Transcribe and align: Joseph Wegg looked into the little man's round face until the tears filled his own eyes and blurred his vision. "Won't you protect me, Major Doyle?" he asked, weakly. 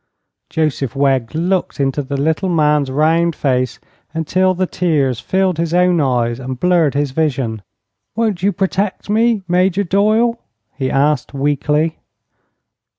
Joseph 0.49 0.95
Wegg 0.95 1.35
looked 1.35 1.79
into 1.79 2.01
the 2.01 2.17
little 2.17 2.49
man's 2.49 2.89
round 2.89 3.35
face 3.35 3.79
until 4.15 4.55
the 4.55 4.65
tears 4.65 5.19
filled 5.19 5.59
his 5.59 5.75
own 5.75 5.99
eyes 6.01 6.39
and 6.39 6.59
blurred 6.59 6.95
his 6.95 7.11
vision. 7.11 7.61
"Won't 8.15 8.41
you 8.41 8.51
protect 8.51 9.11
me, 9.11 9.43
Major 9.47 9.83
Doyle?" 9.83 10.39
he 10.73 10.89
asked, 10.89 11.35
weakly. 11.35 11.99